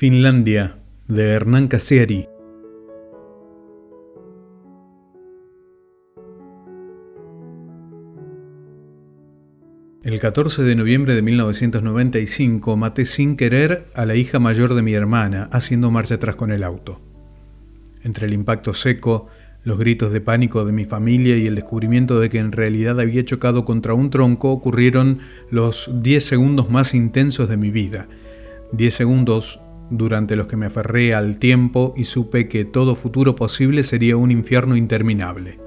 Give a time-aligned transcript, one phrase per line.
[0.00, 0.78] Finlandia,
[1.08, 2.26] de Hernán Casieri.
[10.02, 14.94] El 14 de noviembre de 1995 maté sin querer a la hija mayor de mi
[14.94, 17.02] hermana haciendo marcha atrás con el auto.
[18.02, 19.26] Entre el impacto seco,
[19.64, 23.22] los gritos de pánico de mi familia y el descubrimiento de que en realidad había
[23.26, 25.18] chocado contra un tronco ocurrieron
[25.50, 28.08] los 10 segundos más intensos de mi vida.
[28.72, 29.60] 10 segundos
[29.90, 34.30] durante los que me aferré al tiempo y supe que todo futuro posible sería un
[34.30, 35.58] infierno interminable.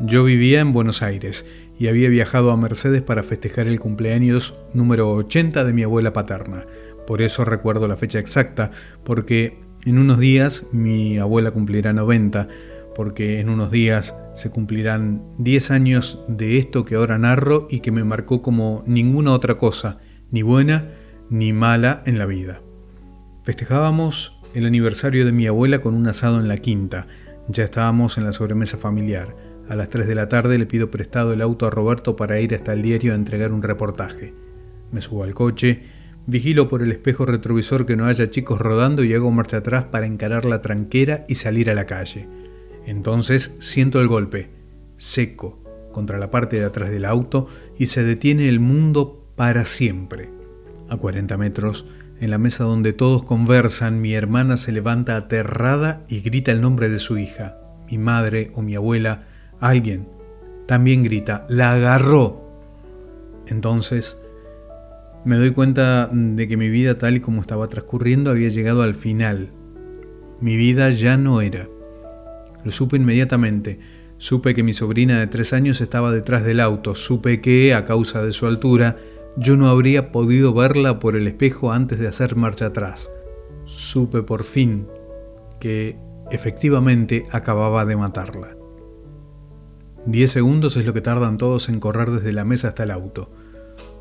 [0.00, 1.46] Yo vivía en Buenos Aires
[1.78, 6.66] y había viajado a Mercedes para festejar el cumpleaños número 80 de mi abuela paterna.
[7.06, 8.70] Por eso recuerdo la fecha exacta,
[9.04, 12.48] porque en unos días mi abuela cumplirá 90,
[12.94, 17.92] porque en unos días se cumplirán 10 años de esto que ahora narro y que
[17.92, 19.98] me marcó como ninguna otra cosa,
[20.30, 20.92] ni buena
[21.30, 22.60] ni mala en la vida.
[23.46, 27.06] Festejábamos el aniversario de mi abuela con un asado en la quinta.
[27.46, 29.36] Ya estábamos en la sobremesa familiar.
[29.68, 32.56] A las 3 de la tarde le pido prestado el auto a Roberto para ir
[32.56, 34.34] hasta el diario a entregar un reportaje.
[34.90, 35.84] Me subo al coche,
[36.26, 40.06] vigilo por el espejo retrovisor que no haya chicos rodando y hago marcha atrás para
[40.06, 42.28] encarar la tranquera y salir a la calle.
[42.84, 44.50] Entonces siento el golpe,
[44.96, 47.46] seco, contra la parte de atrás del auto
[47.78, 50.30] y se detiene el mundo para siempre.
[50.88, 51.86] A 40 metros
[52.20, 56.88] en la mesa donde todos conversan, mi hermana se levanta aterrada y grita el nombre
[56.88, 57.58] de su hija.
[57.90, 59.24] Mi madre o mi abuela,
[59.60, 60.08] alguien,
[60.66, 62.42] también grita, la agarró.
[63.46, 64.20] Entonces,
[65.24, 68.94] me doy cuenta de que mi vida tal y como estaba transcurriendo había llegado al
[68.94, 69.50] final.
[70.40, 71.68] Mi vida ya no era.
[72.64, 73.78] Lo supe inmediatamente.
[74.18, 76.94] Supe que mi sobrina de tres años estaba detrás del auto.
[76.94, 78.96] Supe que, a causa de su altura,
[79.36, 83.10] yo no habría podido verla por el espejo antes de hacer marcha atrás.
[83.64, 84.86] Supe por fin
[85.60, 85.98] que
[86.30, 88.56] efectivamente acababa de matarla.
[90.06, 93.30] Diez segundos es lo que tardan todos en correr desde la mesa hasta el auto.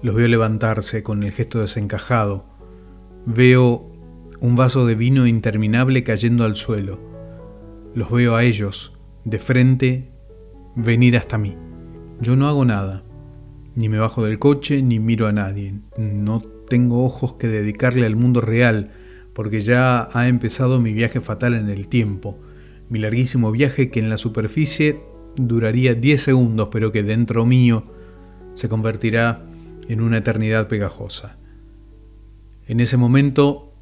[0.01, 2.45] Los veo levantarse con el gesto desencajado.
[3.25, 3.91] Veo
[4.39, 6.99] un vaso de vino interminable cayendo al suelo.
[7.95, 10.11] Los veo a ellos, de frente,
[10.75, 11.57] venir hasta mí.
[12.21, 13.04] Yo no hago nada.
[13.75, 15.75] Ni me bajo del coche ni miro a nadie.
[15.97, 18.91] No tengo ojos que dedicarle al mundo real,
[19.33, 22.39] porque ya ha empezado mi viaje fatal en el tiempo.
[22.89, 25.01] Mi larguísimo viaje que en la superficie
[25.35, 27.83] duraría 10 segundos, pero que dentro mío
[28.53, 29.43] se convertirá
[29.89, 31.37] en una eternidad pegajosa.
[32.67, 33.73] En ese momento,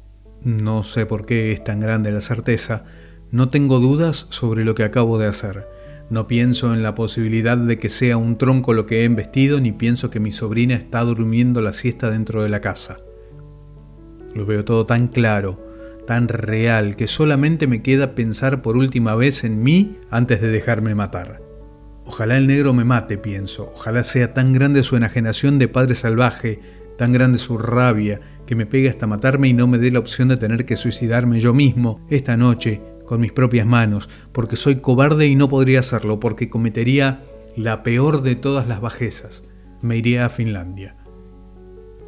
[0.42, 2.84] no sé por qué es tan grande la certeza,
[3.30, 5.66] no tengo dudas sobre lo que acabo de hacer.
[6.10, 9.72] No pienso en la posibilidad de que sea un tronco lo que he embestido, ni
[9.72, 12.98] pienso que mi sobrina está durmiendo la siesta dentro de la casa.
[14.34, 15.64] Lo veo todo tan claro,
[16.06, 20.94] tan real, que solamente me queda pensar por última vez en mí antes de dejarme
[20.94, 21.40] matar.
[22.04, 23.70] Ojalá el negro me mate, pienso.
[23.74, 26.60] Ojalá sea tan grande su enajenación de padre salvaje,
[26.98, 30.28] tan grande su rabia, que me pegue hasta matarme y no me dé la opción
[30.28, 35.26] de tener que suicidarme yo mismo esta noche con mis propias manos, porque soy cobarde
[35.26, 37.24] y no podría hacerlo, porque cometería
[37.56, 39.44] la peor de todas las bajezas.
[39.82, 40.96] Me iría a Finlandia.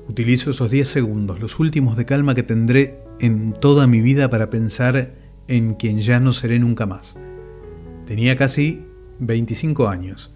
[0.08, 4.50] Utilizo esos 10 segundos, los últimos de calma que tendré en toda mi vida para
[4.50, 5.14] pensar
[5.48, 7.18] en quien ya no seré nunca más.
[8.06, 8.84] Tenía casi
[9.18, 10.32] 25 años.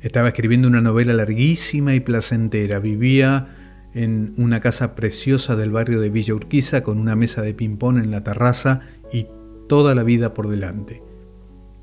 [0.00, 2.78] Estaba escribiendo una novela larguísima y placentera.
[2.78, 7.98] Vivía en una casa preciosa del barrio de Villa Urquiza con una mesa de ping-pong
[7.98, 8.80] en la terraza
[9.12, 9.28] y
[9.68, 11.02] toda la vida por delante.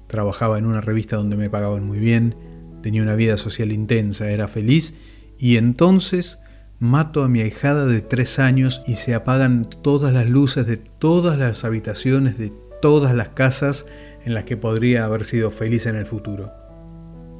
[0.07, 2.35] Trabajaba en una revista donde me pagaban muy bien,
[2.81, 4.97] tenía una vida social intensa, era feliz
[5.37, 6.39] y entonces
[6.79, 11.37] mato a mi ahijada de tres años y se apagan todas las luces de todas
[11.37, 13.85] las habitaciones de todas las casas
[14.25, 16.51] en las que podría haber sido feliz en el futuro.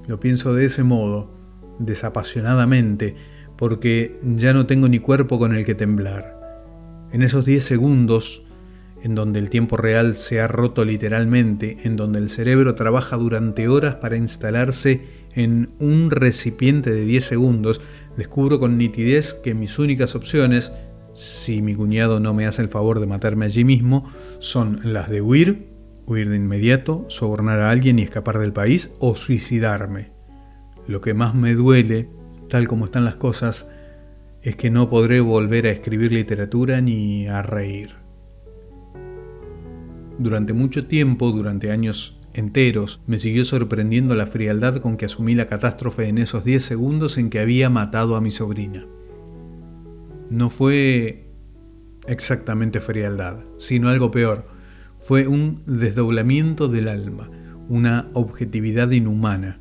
[0.08, 1.31] Lo pienso de ese modo,
[1.79, 3.16] desapasionadamente,
[3.58, 6.40] porque ya no tengo ni cuerpo con el que temblar.
[7.12, 8.46] En esos diez segundos
[9.03, 13.68] en donde el tiempo real se ha roto literalmente, en donde el cerebro trabaja durante
[13.68, 15.02] horas para instalarse
[15.34, 17.82] en un recipiente de 10 segundos,
[18.18, 20.72] descubro con nitidez que mis únicas opciones,
[21.14, 25.22] si mi cuñado no me hace el favor de matarme allí mismo, son las de
[25.22, 25.70] huir,
[26.06, 30.12] huir de inmediato, sobornar a alguien y escapar del país, o suicidarme.
[30.88, 32.09] Lo que más me duele,
[32.50, 33.72] tal como están las cosas,
[34.42, 38.01] es que no podré volver a escribir literatura ni a reír.
[40.22, 45.47] Durante mucho tiempo, durante años enteros, me siguió sorprendiendo la frialdad con que asumí la
[45.47, 48.85] catástrofe en esos 10 segundos en que había matado a mi sobrina.
[50.29, 51.26] No fue
[52.06, 54.46] exactamente frialdad, sino algo peor.
[55.00, 57.32] Fue un desdoblamiento del alma,
[57.67, 59.59] una objetividad inhumana.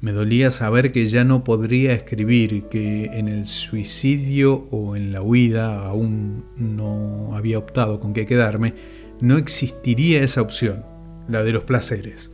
[0.00, 5.20] Me dolía saber que ya no podría escribir, que en el suicidio o en la
[5.20, 10.84] huida, aún no había optado con qué quedarme, no existiría esa opción,
[11.28, 12.32] la de los placeres.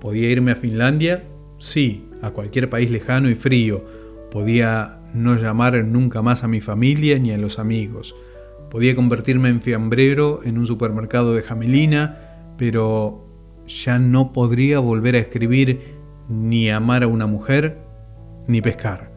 [0.00, 1.24] ¿Podía irme a Finlandia?
[1.58, 3.84] Sí, a cualquier país lejano y frío.
[4.30, 8.14] Podía no llamar nunca más a mi familia ni a los amigos.
[8.70, 13.24] Podía convertirme en fiambrero en un supermercado de Jamelina, pero
[13.66, 15.96] ya no podría volver a escribir
[16.28, 17.78] ni amar a una mujer,
[18.46, 19.10] ni pescar.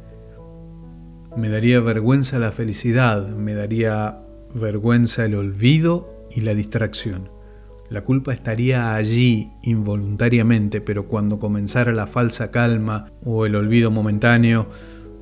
[1.36, 4.20] Me daría vergüenza la felicidad, me daría
[4.56, 7.30] vergüenza el olvido y la distracción.
[7.90, 14.70] La culpa estaría allí involuntariamente, pero cuando comenzara la falsa calma o el olvido momentáneo,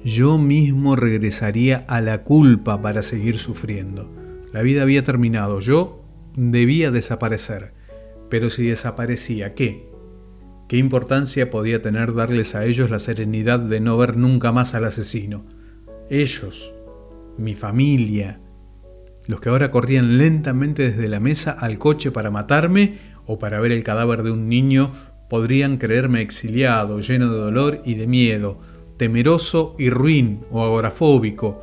[0.06, 4.10] yo mismo regresaría a la culpa para seguir sufriendo.
[4.54, 6.04] La vida había terminado, yo
[6.36, 7.74] debía desaparecer.
[8.30, 9.90] Pero si desaparecía, ¿qué?
[10.68, 14.86] ¿Qué importancia podía tener darles a ellos la serenidad de no ver nunca más al
[14.86, 15.46] asesino?
[16.12, 16.72] Ellos,
[17.38, 18.40] mi familia,
[19.30, 22.98] los que ahora corrían lentamente desde la mesa al coche para matarme
[23.28, 24.92] o para ver el cadáver de un niño,
[25.30, 28.60] podrían creerme exiliado, lleno de dolor y de miedo,
[28.98, 31.62] temeroso y ruin o agorafóbico,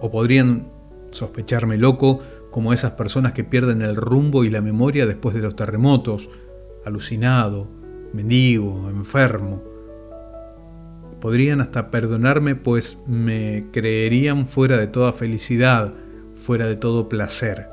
[0.00, 0.72] o podrían
[1.12, 2.20] sospecharme loco
[2.50, 6.30] como esas personas que pierden el rumbo y la memoria después de los terremotos,
[6.84, 7.68] alucinado,
[8.12, 9.62] mendigo, enfermo.
[11.20, 15.94] Podrían hasta perdonarme pues me creerían fuera de toda felicidad,
[16.44, 17.68] fuera de todo placer.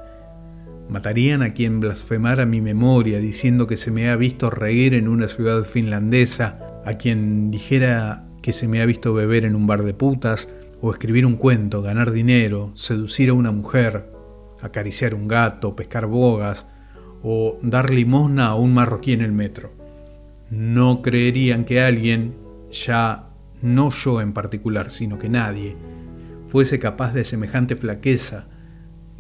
[0.88, 5.28] Matarían a quien blasfemara mi memoria diciendo que se me ha visto reír en una
[5.28, 9.94] ciudad finlandesa, a quien dijera que se me ha visto beber en un bar de
[9.94, 10.50] putas,
[10.82, 14.12] o escribir un cuento, ganar dinero, seducir a una mujer,
[14.62, 16.66] acariciar un gato, pescar bogas,
[17.22, 19.74] o dar limosna a un marroquí en el metro.
[20.50, 22.36] No creerían que alguien,
[22.72, 23.28] ya
[23.62, 25.76] no yo en particular, sino que nadie,
[26.48, 28.48] fuese capaz de semejante flaqueza,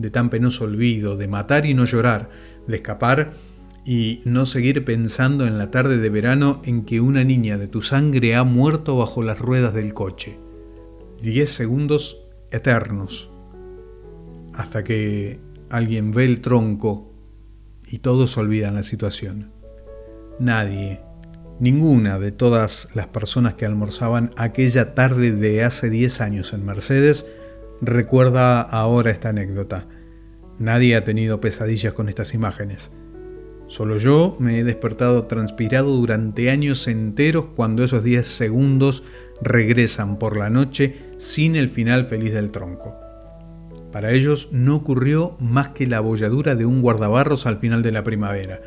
[0.02, 2.30] de tan penoso olvido, de matar y no llorar,
[2.68, 3.34] de escapar
[3.86, 7.82] y no seguir pensando en la tarde de verano en que una niña de tu
[7.82, 10.38] sangre ha muerto bajo las ruedas del coche.
[11.22, 13.32] Diez segundos eternos,
[14.54, 15.40] hasta que
[15.70, 17.14] alguien ve el tronco
[17.88, 19.52] y todos olvidan la situación.
[20.40, 21.02] Nadie,
[21.60, 27.26] ninguna de todas las personas que almorzaban aquella tarde de hace diez años en Mercedes
[27.82, 29.88] recuerda ahora esta anécdota.
[30.60, 32.92] Nadie ha tenido pesadillas con estas imágenes.
[33.68, 39.04] Solo yo me he despertado transpirado durante años enteros cuando esos 10 segundos
[39.42, 42.98] regresan por la noche sin el final feliz del tronco.
[43.92, 48.04] Para ellos no ocurrió más que la abolladura de un guardabarros al final de la
[48.04, 48.62] primavera.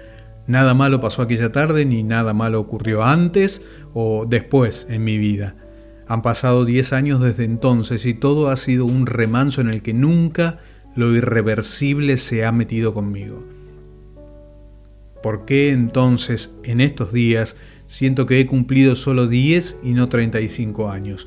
[0.46, 3.64] Nada malo pasó aquella tarde ni nada malo ocurrió antes
[3.94, 5.54] o después en mi vida.
[6.06, 9.94] Han pasado 10 años desde entonces y todo ha sido un remanso en el que
[9.94, 10.58] nunca
[10.94, 13.44] lo irreversible se ha metido conmigo.
[15.22, 17.56] ¿Por qué entonces en estos días
[17.86, 21.26] siento que he cumplido solo 10 y no 35 años?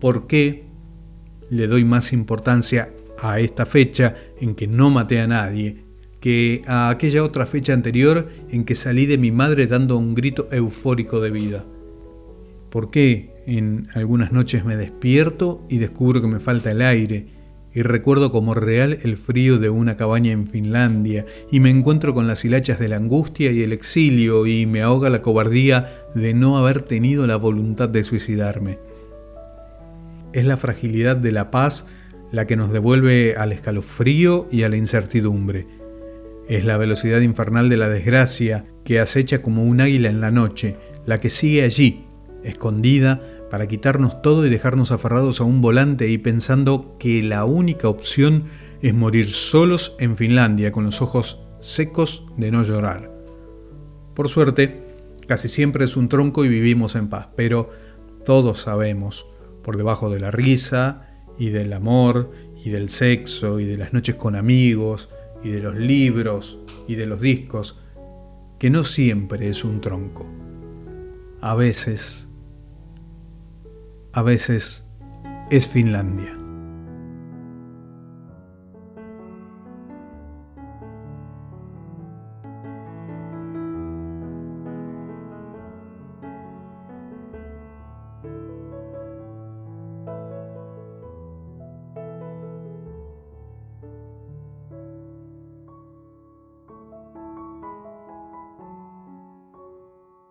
[0.00, 0.64] ¿Por qué
[1.50, 2.90] le doy más importancia
[3.20, 5.84] a esta fecha en que no maté a nadie
[6.20, 10.48] que a aquella otra fecha anterior en que salí de mi madre dando un grito
[10.50, 11.64] eufórico de vida?
[12.70, 17.26] ¿Por qué en algunas noches me despierto y descubro que me falta el aire
[17.76, 22.26] y recuerdo como real el frío de una cabaña en Finlandia y me encuentro con
[22.26, 26.56] las hilachas de la angustia y el exilio y me ahoga la cobardía de no
[26.56, 28.78] haber tenido la voluntad de suicidarme?
[30.32, 31.86] Es la fragilidad de la paz
[32.32, 35.66] la que nos devuelve al escalofrío y a la incertidumbre.
[36.48, 40.76] Es la velocidad infernal de la desgracia que acecha como un águila en la noche,
[41.04, 42.05] la que sigue allí,
[42.46, 47.88] escondida, para quitarnos todo y dejarnos aferrados a un volante y pensando que la única
[47.88, 48.44] opción
[48.82, 53.10] es morir solos en Finlandia con los ojos secos de no llorar.
[54.14, 54.82] Por suerte,
[55.26, 57.70] casi siempre es un tronco y vivimos en paz, pero
[58.24, 59.26] todos sabemos,
[59.62, 62.30] por debajo de la risa y del amor
[62.64, 65.10] y del sexo y de las noches con amigos
[65.42, 67.78] y de los libros y de los discos,
[68.58, 70.28] que no siempre es un tronco.
[71.40, 72.28] A veces
[74.16, 74.90] a veces
[75.50, 76.32] es Finlandia.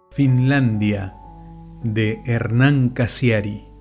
[0.09, 1.13] Finlandia
[1.83, 3.74] de Hernán Cassiari.